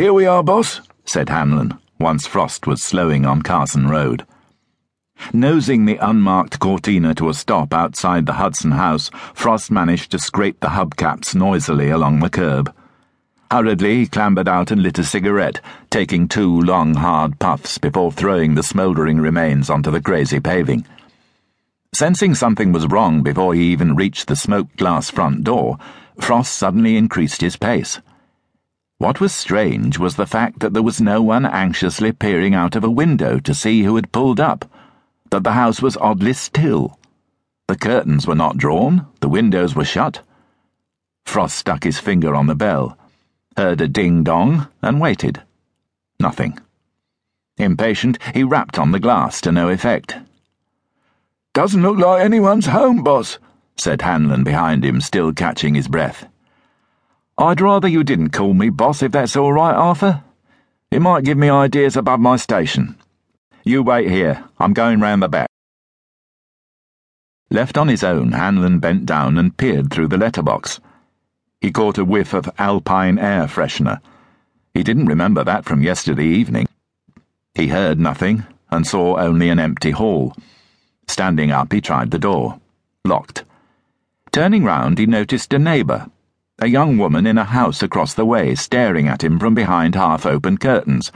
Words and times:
Here 0.00 0.14
we 0.14 0.24
are, 0.24 0.42
boss, 0.42 0.80
said 1.04 1.28
Hanlon, 1.28 1.78
once 1.98 2.26
Frost 2.26 2.66
was 2.66 2.82
slowing 2.82 3.26
on 3.26 3.42
Carson 3.42 3.86
Road. 3.86 4.26
Nosing 5.34 5.84
the 5.84 5.98
unmarked 5.98 6.58
Cortina 6.58 7.14
to 7.16 7.28
a 7.28 7.34
stop 7.34 7.74
outside 7.74 8.24
the 8.24 8.32
Hudson 8.32 8.70
house, 8.70 9.10
Frost 9.34 9.70
managed 9.70 10.10
to 10.12 10.18
scrape 10.18 10.60
the 10.60 10.68
hubcaps 10.68 11.34
noisily 11.34 11.90
along 11.90 12.20
the 12.20 12.30
curb. 12.30 12.74
Hurriedly, 13.50 13.96
he 13.96 14.06
clambered 14.06 14.48
out 14.48 14.70
and 14.70 14.82
lit 14.82 14.98
a 14.98 15.04
cigarette, 15.04 15.60
taking 15.90 16.28
two 16.28 16.62
long, 16.62 16.94
hard 16.94 17.38
puffs 17.38 17.76
before 17.76 18.10
throwing 18.10 18.54
the 18.54 18.62
smouldering 18.62 19.20
remains 19.20 19.68
onto 19.68 19.90
the 19.90 20.00
crazy 20.00 20.40
paving. 20.40 20.86
Sensing 21.92 22.34
something 22.34 22.72
was 22.72 22.86
wrong 22.86 23.22
before 23.22 23.52
he 23.52 23.64
even 23.64 23.94
reached 23.94 24.28
the 24.28 24.34
smoked 24.34 24.78
glass 24.78 25.10
front 25.10 25.44
door, 25.44 25.76
Frost 26.18 26.54
suddenly 26.54 26.96
increased 26.96 27.42
his 27.42 27.56
pace. 27.56 28.00
What 29.00 29.18
was 29.18 29.32
strange 29.32 29.98
was 29.98 30.16
the 30.16 30.26
fact 30.26 30.60
that 30.60 30.74
there 30.74 30.82
was 30.82 31.00
no 31.00 31.22
one 31.22 31.46
anxiously 31.46 32.12
peering 32.12 32.54
out 32.54 32.76
of 32.76 32.84
a 32.84 32.90
window 32.90 33.38
to 33.38 33.54
see 33.54 33.82
who 33.82 33.96
had 33.96 34.12
pulled 34.12 34.38
up 34.38 34.66
that 35.30 35.42
the 35.42 35.52
house 35.52 35.80
was 35.80 35.96
oddly 35.96 36.34
still. 36.34 36.98
The 37.66 37.78
curtains 37.78 38.26
were 38.26 38.34
not 38.34 38.58
drawn, 38.58 39.06
the 39.20 39.28
windows 39.30 39.74
were 39.74 39.86
shut. 39.86 40.20
Frost 41.24 41.56
stuck 41.56 41.84
his 41.84 41.98
finger 41.98 42.34
on 42.34 42.46
the 42.46 42.54
bell, 42.54 42.98
heard 43.56 43.80
a 43.80 43.88
ding 43.88 44.22
dong, 44.22 44.68
and 44.82 45.00
waited. 45.00 45.40
Nothing. 46.20 46.58
Impatient, 47.56 48.18
he 48.34 48.44
rapped 48.44 48.78
on 48.78 48.92
the 48.92 49.00
glass 49.00 49.40
to 49.40 49.50
no 49.50 49.70
effect. 49.70 50.14
Doesn't 51.54 51.82
look 51.82 51.96
like 51.96 52.20
anyone's 52.20 52.66
home, 52.66 53.02
boss, 53.02 53.38
said 53.78 54.02
Hanlon 54.02 54.44
behind 54.44 54.84
him, 54.84 55.00
still 55.00 55.32
catching 55.32 55.74
his 55.74 55.88
breath. 55.88 56.26
I'd 57.40 57.62
rather 57.62 57.88
you 57.88 58.04
didn't 58.04 58.34
call 58.34 58.52
me 58.52 58.68
boss 58.68 59.02
if 59.02 59.12
that's 59.12 59.34
all 59.34 59.50
right, 59.50 59.74
Arthur. 59.74 60.22
It 60.90 61.00
might 61.00 61.24
give 61.24 61.38
me 61.38 61.48
ideas 61.48 61.96
above 61.96 62.20
my 62.20 62.36
station. 62.36 62.96
You 63.64 63.82
wait 63.82 64.10
here. 64.10 64.44
I'm 64.58 64.74
going 64.74 65.00
round 65.00 65.22
the 65.22 65.28
back. 65.28 65.48
Left 67.50 67.78
on 67.78 67.88
his 67.88 68.04
own, 68.04 68.32
Hanlon 68.32 68.78
bent 68.78 69.06
down 69.06 69.38
and 69.38 69.56
peered 69.56 69.90
through 69.90 70.08
the 70.08 70.18
letterbox. 70.18 70.80
He 71.62 71.72
caught 71.72 71.96
a 71.96 72.04
whiff 72.04 72.34
of 72.34 72.50
alpine 72.58 73.18
air 73.18 73.46
freshener. 73.46 74.02
He 74.74 74.82
didn't 74.82 75.06
remember 75.06 75.42
that 75.42 75.64
from 75.64 75.82
yesterday 75.82 76.26
evening. 76.26 76.66
He 77.54 77.68
heard 77.68 77.98
nothing 77.98 78.44
and 78.70 78.86
saw 78.86 79.16
only 79.16 79.48
an 79.48 79.58
empty 79.58 79.92
hall. 79.92 80.34
Standing 81.08 81.50
up, 81.52 81.72
he 81.72 81.80
tried 81.80 82.10
the 82.10 82.18
door. 82.18 82.60
Locked. 83.06 83.44
Turning 84.30 84.62
round, 84.62 84.98
he 84.98 85.06
noticed 85.06 85.54
a 85.54 85.58
neighbour, 85.58 86.10
a 86.60 86.66
young 86.66 86.98
woman 86.98 87.26
in 87.26 87.38
a 87.38 87.44
house 87.44 87.82
across 87.82 88.14
the 88.14 88.26
way, 88.26 88.54
staring 88.54 89.08
at 89.08 89.24
him 89.24 89.38
from 89.38 89.54
behind 89.54 89.94
half 89.94 90.26
open 90.26 90.58
curtains. 90.58 91.10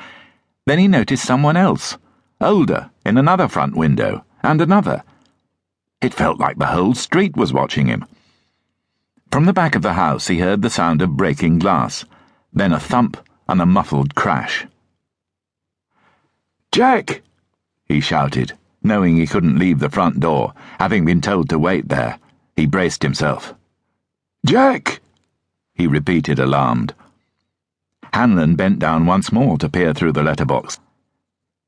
Then 0.67 0.79
he 0.79 0.89
noticed 0.89 1.25
someone 1.25 1.57
else 1.57 1.99
older, 2.41 2.91
in 3.05 3.17
another 3.17 3.49
front 3.49 3.77
window, 3.77 4.25
and 4.43 4.61
another. 4.61 5.03
It 6.01 6.15
felt 6.15 6.39
like 6.39 6.59
the 6.59 6.67
whole 6.67 6.95
street 6.95 7.37
was 7.37 7.53
watching 7.53 7.87
him. 7.87 8.05
From 9.31 9.47
the 9.47 9.53
back 9.53 9.75
of 9.75 9.83
the 9.83 9.95
house, 9.95 10.29
he 10.29 10.41
heard 10.41 10.63
the 10.63 10.71
sound 10.71 11.03
of 11.03 11.17
breaking 11.17 11.59
glass, 11.59 12.05
then 12.53 12.73
a 12.73 12.81
thump 12.81 13.17
and 13.49 13.61
a 13.61 13.67
muffled 13.67 14.15
crash. 14.15 14.67
Jack! 16.71 17.23
he 17.87 18.01
shouted, 18.01 18.53
knowing 18.83 19.17
he 19.17 19.27
couldn't 19.27 19.59
leave 19.59 19.79
the 19.79 19.91
front 19.91 20.21
door, 20.21 20.53
having 20.79 21.05
been 21.05 21.21
told 21.21 21.49
to 21.49 21.59
wait 21.59 21.89
there. 21.89 22.19
He 22.57 22.67
braced 22.67 23.03
himself. 23.03 23.55
Jack! 24.45 25.01
He 25.75 25.87
repeated, 25.87 26.39
alarmed. 26.39 26.95
Hanlon 28.13 28.55
bent 28.55 28.79
down 28.79 29.07
once 29.07 29.33
more 29.33 29.59
to 29.59 29.69
peer 29.69 29.93
through 29.93 30.13
the 30.13 30.23
letterbox. 30.23 30.79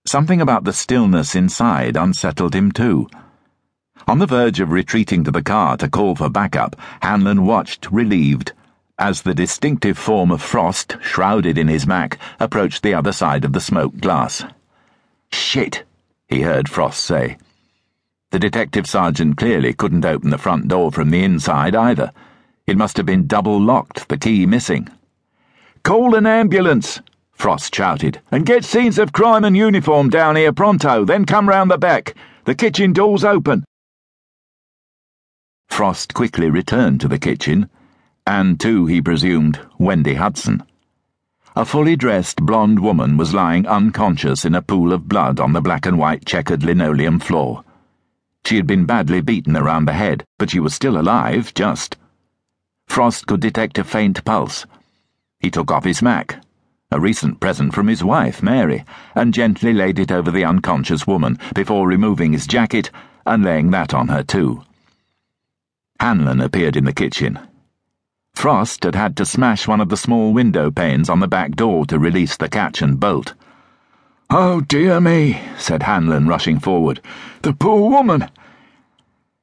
Something 0.07 0.41
about 0.41 0.65
the 0.65 0.73
stillness 0.73 1.35
inside 1.35 1.97
unsettled 1.97 2.55
him 2.55 2.71
too. 2.71 3.09
On 4.07 4.21
the 4.21 4.27
verge 4.27 4.61
of 4.61 4.71
retreating 4.71 5.25
to 5.25 5.33
the 5.33 5.43
car 5.43 5.77
to 5.79 5.89
call 5.89 6.15
for 6.15 6.29
backup, 6.29 6.77
Hanlon 7.03 7.45
watched, 7.45 7.91
relieved, 7.91 8.53
as 8.99 9.23
the 9.23 9.35
distinctive 9.35 9.99
form 9.99 10.31
of 10.31 10.41
Frost, 10.41 10.97
shrouded 11.03 11.59
in 11.59 11.67
his 11.67 11.87
Mac, 11.87 12.19
approached 12.39 12.85
the 12.85 12.95
other 12.95 13.13
side 13.13 13.45
of 13.45 13.53
the 13.53 13.61
smoked 13.61 14.01
glass. 14.01 14.45
Shit, 15.33 15.85
he 16.29 16.43
heard 16.43 16.69
Frost 16.69 17.03
say. 17.03 17.39
The 18.31 18.39
detective 18.39 18.87
sergeant 18.87 19.37
clearly 19.37 19.73
couldn't 19.73 20.05
open 20.05 20.31
the 20.31 20.39
front 20.39 20.69
door 20.69 20.93
from 20.93 21.11
the 21.11 21.25
inside 21.25 21.75
either. 21.75 22.13
It 22.67 22.77
must 22.77 22.97
have 22.97 23.07
been 23.07 23.27
double 23.27 23.61
locked, 23.61 24.09
the 24.09 24.19
key 24.19 24.45
missing. 24.45 24.89
Call 25.85 26.17
an 26.17 26.27
ambulance, 26.27 27.01
Frost 27.37 27.75
shouted, 27.75 28.21
and 28.33 28.47
get 28.47 28.65
scenes 28.65 28.99
of 28.99 29.13
crime 29.13 29.45
and 29.45 29.57
uniform 29.57 30.09
down 30.09 30.37
here 30.37 30.53
pronto, 30.53 31.05
then 31.05 31.27
come 31.27 31.49
round 31.49 31.71
the 31.71 31.79
back. 31.79 32.15
The 32.45 32.55
kitchen 32.55 32.93
door's 32.93 33.25
open. 33.25 33.65
Frost 35.69 36.15
quickly 36.15 36.49
returned 36.49 37.03
to 37.03 37.09
the 37.09 37.19
kitchen, 37.19 37.69
and 38.27 38.59
to, 38.61 38.87
he 38.87 39.03
presumed, 39.03 39.61
Wendy 39.79 40.15
Hudson. 40.15 40.63
A 41.55 41.65
fully 41.65 41.95
dressed 41.95 42.41
blonde 42.41 42.81
woman 42.81 43.17
was 43.17 43.35
lying 43.35 43.67
unconscious 43.67 44.45
in 44.45 44.55
a 44.55 44.63
pool 44.63 44.93
of 44.93 45.09
blood 45.09 45.39
on 45.39 45.53
the 45.53 45.61
black 45.61 45.87
and 45.87 45.99
white 45.99 46.25
checkered 46.25 46.65
linoleum 46.65 47.21
floor. 47.21 47.65
She 48.47 48.57
had 48.57 48.67
been 48.67 48.87
badly 48.87 49.21
beaten 49.21 49.57
around 49.57 49.85
the 49.85 49.93
head, 49.93 50.25
but 50.39 50.51
she 50.51 50.59
was 50.61 50.75
still 50.75 50.99
alive, 50.99 51.53
just. 51.55 51.97
Frost 52.87 53.27
could 53.27 53.41
detect 53.41 53.79
a 53.79 53.85
faint 53.85 54.25
pulse. 54.25 54.67
He 55.41 55.51
took 55.51 55.71
off 55.71 55.85
his 55.85 56.03
Mac 56.03 56.41
a 56.93 57.01
recent 57.01 57.41
present 57.41 57.75
from 57.75 57.89
his 57.89 58.05
wife, 58.05 58.43
Mary, 58.43 58.85
and 59.15 59.35
gently 59.35 59.73
laid 59.73 59.99
it 59.99 60.13
over 60.13 60.31
the 60.31 60.45
unconscious 60.45 61.07
woman 61.07 61.39
before 61.55 61.89
removing 61.89 62.33
his 62.33 62.47
jacket 62.47 62.91
and 63.27 63.45
laying 63.45 63.71
that 63.71 63.93
on 63.93 64.07
her 64.09 64.23
too. 64.23 64.63
Hanlon 65.99 66.41
appeared 66.41 66.77
in 66.77 66.85
the 66.85 66.93
kitchen. 66.93 67.39
Frost 68.35 68.85
had 68.85 68.95
had 68.95 69.17
to 69.17 69.27
smash 69.27 69.67
one 69.67 69.81
of 69.81 69.89
the 69.89 69.97
small 69.97 70.33
window 70.33 70.71
panes 70.71 71.11
on 71.11 71.21
the 71.21 71.27
back 71.27 71.57
door 71.57 71.85
to 71.87 71.99
release 71.99 72.37
the 72.37 72.49
catch 72.49 72.83
and 72.83 73.01
bolt. 73.01 73.35
Oh, 74.31 74.61
dear 74.61 75.01
me, 75.01 75.41
said 75.59 75.83
Hanlon, 75.83 76.29
rushing 76.29 76.61
forward. 76.61 77.01
The 77.43 77.53
poor 77.53 77.91
woman. 77.91 78.29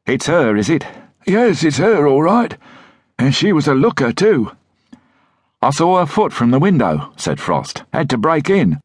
It's 0.05 0.27
her, 0.27 0.55
is 0.55 0.69
it? 0.69 0.85
Yes, 1.25 1.63
it's 1.63 1.77
her, 1.77 2.07
all 2.07 2.21
right. 2.21 2.55
And 3.23 3.33
she 3.33 3.53
was 3.53 3.69
a 3.69 3.73
looker, 3.73 4.11
too. 4.11 4.51
I 5.61 5.69
saw 5.69 5.99
her 5.99 6.05
foot 6.05 6.33
from 6.33 6.51
the 6.51 6.59
window, 6.59 7.13
said 7.15 7.39
Frost. 7.39 7.83
Had 7.93 8.09
to 8.09 8.17
break 8.17 8.49
in. 8.49 8.81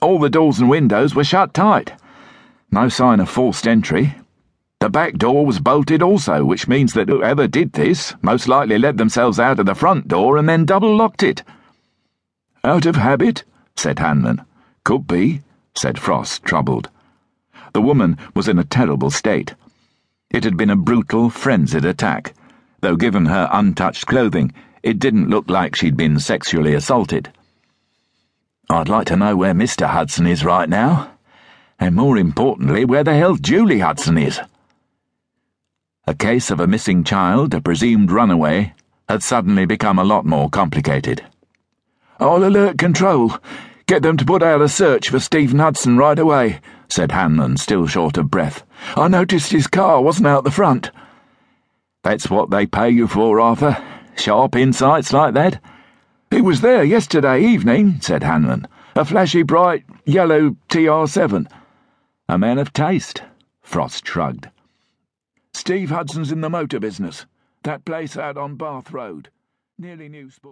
All 0.00 0.20
the 0.20 0.30
doors 0.30 0.60
and 0.60 0.70
windows 0.70 1.16
were 1.16 1.24
shut 1.24 1.52
tight. 1.52 1.92
No 2.70 2.88
sign 2.88 3.18
of 3.18 3.28
forced 3.28 3.66
entry. 3.66 4.14
The 4.78 4.88
back 4.88 5.14
door 5.14 5.44
was 5.44 5.58
bolted 5.58 6.00
also, 6.00 6.44
which 6.44 6.68
means 6.68 6.92
that 6.92 7.08
whoever 7.08 7.48
did 7.48 7.72
this 7.72 8.14
most 8.22 8.46
likely 8.46 8.78
let 8.78 8.98
themselves 8.98 9.40
out 9.40 9.58
of 9.58 9.66
the 9.66 9.74
front 9.74 10.06
door 10.06 10.36
and 10.36 10.48
then 10.48 10.64
double 10.64 10.94
locked 10.94 11.24
it. 11.24 11.42
Out 12.62 12.86
of 12.86 12.94
habit, 12.94 13.42
said 13.74 13.98
Hanlon. 13.98 14.42
Could 14.84 15.08
be, 15.08 15.42
said 15.74 15.98
Frost, 15.98 16.44
troubled. 16.44 16.88
The 17.72 17.82
woman 17.82 18.16
was 18.32 18.46
in 18.46 18.60
a 18.60 18.64
terrible 18.78 19.10
state. 19.10 19.56
It 20.30 20.44
had 20.44 20.56
been 20.56 20.70
a 20.70 20.76
brutal, 20.76 21.30
frenzied 21.30 21.84
attack, 21.84 22.32
though 22.82 22.96
given 22.96 23.26
her 23.26 23.48
untouched 23.52 24.06
clothing, 24.06 24.52
it 24.82 24.98
didn't 24.98 25.30
look 25.30 25.48
like 25.48 25.76
she'd 25.76 25.96
been 25.96 26.18
sexually 26.18 26.74
assaulted. 26.74 27.32
I'd 28.68 28.88
like 28.88 29.06
to 29.06 29.16
know 29.16 29.36
where 29.36 29.54
Mr. 29.54 29.86
Hudson 29.86 30.26
is 30.26 30.44
right 30.44 30.68
now, 30.68 31.12
and 31.78 31.94
more 31.94 32.18
importantly, 32.18 32.84
where 32.84 33.04
the 33.04 33.14
hell 33.14 33.36
Julie 33.36 33.78
Hudson 33.78 34.18
is. 34.18 34.40
A 36.08 36.14
case 36.14 36.50
of 36.50 36.58
a 36.58 36.66
missing 36.66 37.04
child, 37.04 37.54
a 37.54 37.60
presumed 37.60 38.10
runaway, 38.10 38.74
had 39.08 39.22
suddenly 39.22 39.64
become 39.64 40.00
a 40.00 40.04
lot 40.04 40.26
more 40.26 40.50
complicated. 40.50 41.24
I'll 42.18 42.44
alert 42.44 42.78
control. 42.78 43.34
Get 43.86 44.02
them 44.02 44.16
to 44.16 44.24
put 44.24 44.42
out 44.42 44.60
a 44.60 44.68
search 44.68 45.08
for 45.08 45.20
Stephen 45.20 45.60
Hudson 45.60 45.96
right 45.96 46.18
away, 46.18 46.60
said 46.88 47.12
Hanlon, 47.12 47.56
still 47.56 47.86
short 47.86 48.16
of 48.16 48.30
breath. 48.30 48.64
I 48.96 49.06
noticed 49.06 49.52
his 49.52 49.68
car 49.68 50.02
wasn't 50.02 50.26
out 50.26 50.42
the 50.42 50.50
front. 50.50 50.90
That's 52.02 52.28
what 52.28 52.50
they 52.50 52.66
pay 52.66 52.90
you 52.90 53.06
for, 53.06 53.40
Arthur. 53.40 53.76
Sharp 54.16 54.56
insights 54.56 55.12
like 55.12 55.34
that? 55.34 55.62
He 56.30 56.40
was 56.40 56.60
there 56.60 56.82
yesterday 56.82 57.42
evening, 57.44 58.00
said 58.00 58.22
Hanlon. 58.22 58.66
A 58.96 59.04
flashy 59.04 59.42
bright 59.42 59.84
yellow 60.04 60.56
TR7. 60.68 61.50
A 62.28 62.38
man 62.38 62.58
of 62.58 62.72
taste, 62.72 63.22
Frost 63.62 64.06
shrugged. 64.06 64.48
Steve 65.54 65.90
Hudson's 65.90 66.32
in 66.32 66.40
the 66.40 66.50
motor 66.50 66.80
business. 66.80 67.26
That 67.62 67.84
place 67.84 68.16
out 68.16 68.36
on 68.36 68.56
Bath 68.56 68.90
Road. 68.90 69.28
Nearly 69.78 70.08
new 70.08 70.30
sport. 70.30 70.50